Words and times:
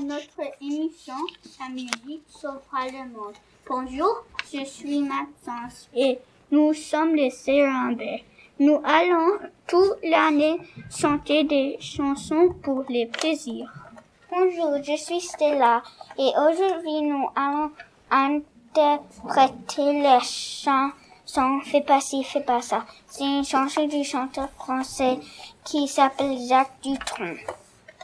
notre 0.00 0.52
émission 0.60 1.14
La 1.60 1.68
musique 1.68 2.22
sauvera 2.28 2.86
le 2.86 3.10
monde. 3.10 3.34
Bonjour, 3.68 4.24
je 4.52 4.64
suis 4.64 5.00
Maxence 5.00 5.88
et 5.94 6.18
nous 6.50 6.72
sommes 6.74 7.14
les 7.14 7.30
Sérambais. 7.30 8.22
Nous 8.60 8.80
allons 8.84 9.38
toute 9.66 9.98
l'année 10.04 10.58
chanter 10.90 11.44
des 11.44 11.76
chansons 11.80 12.54
pour 12.62 12.84
les 12.88 13.06
plaisirs. 13.06 13.72
Bonjour, 14.30 14.76
je 14.82 14.96
suis 14.96 15.20
Stella 15.20 15.82
et 16.18 16.30
aujourd'hui 16.38 17.02
nous 17.02 17.26
allons 17.34 17.70
interpréter 18.10 20.02
la 20.02 20.20
chanson 20.20 20.92
Fais 21.64 21.80
pas 21.80 22.00
ci, 22.00 22.22
fais 22.22 22.42
pas 22.42 22.60
ça. 22.60 22.84
C'est 23.08 23.24
une 23.24 23.44
chanson 23.44 23.88
du 23.88 24.04
chanteur 24.04 24.50
français 24.50 25.18
qui 25.64 25.88
s'appelle 25.88 26.38
Jacques 26.46 26.80
Dutronc. 26.82 27.34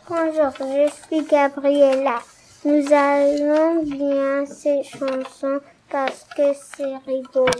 Bonjour, 0.09 0.51
je 0.59 0.91
suis 0.91 1.25
Gabriella. 1.25 2.19
Nous 2.65 2.93
allons 2.93 3.83
bien 3.85 4.45
ces 4.47 4.83
chansons 4.83 5.61
parce 5.91 6.27
que 6.37 6.53
c'est 6.55 6.97
rigolo. 7.07 7.51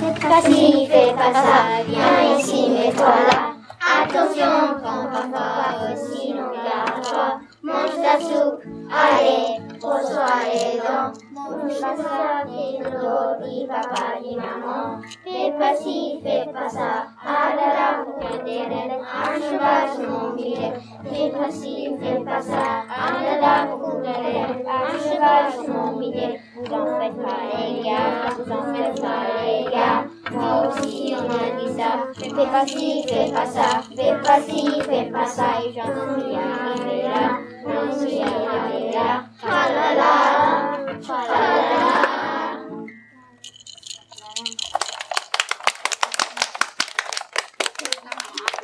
Fais 0.00 0.28
pas 0.28 0.42
ci, 0.42 0.86
fais 0.86 1.12
pas 1.14 1.32
ça, 1.32 1.82
viens 1.86 2.38
ici, 2.38 2.70
mets-toi 2.70 3.04
là. 3.04 3.50
Attention, 4.02 4.80
quand 4.82 5.10
papa 5.10 5.92
aussi 5.92 6.32
non 6.32 6.50
garde 6.52 7.40
Mange 7.62 8.02
ta 8.02 8.18
soupe, 8.20 8.62
allez, 8.90 9.69
reçois 9.90 10.42
les 10.46 10.78
dents. 10.78 11.12
Mange 11.32 11.80
pas 11.80 11.96
ça, 11.96 12.44
fais 12.46 13.66
papa, 13.66 14.20
dit 14.22 14.36
maman. 14.36 15.00
Fais 15.24 15.52
pas 15.58 15.74
ci, 15.74 16.20
fais 16.22 16.46
pas 16.52 16.68
ça, 16.68 17.06
ah 17.24 17.54
là 17.56 17.68
là, 17.74 18.04
un 19.22 19.34
cheval 19.34 20.08
mon 20.08 20.30
billet. 20.36 20.72
Fais 21.04 21.30
pas 21.30 21.50
fais 22.00 22.24
pas 22.24 22.42
ça, 22.42 22.84
ah 22.88 23.12
là 23.22 23.40
là, 23.40 23.66
vous 23.66 24.02
un 24.68 24.98
cheval 24.98 25.46
mon 25.68 25.98
billet. 25.98 26.40
Vous 26.56 26.74
en 26.74 27.00
faites 27.00 27.16
pas 27.22 27.40
les 27.56 27.82
gars, 27.82 28.30
vous 28.36 28.52
en 28.52 28.62
faites 28.74 29.00
pas 29.00 29.22
les 29.44 29.64
gars. 29.70 30.04
Moi 30.30 30.68
aussi 30.68 31.14
on 31.18 31.22
m'a 31.22 31.60
dit 31.60 31.72
ça. 31.76 31.90
Fais 32.14 32.46
pas 32.46 32.66
fais 33.08 33.32
pas 33.32 33.46
ça, 33.46 33.80
fais 33.96 34.14
pas 34.22 34.40
fais 34.40 35.10
pas 35.10 35.26
ça. 35.26 35.44
Et 35.64 35.72
j'en 35.72 36.20
suis 36.20 36.36
arrivé 36.36 37.02
là, 37.02 37.39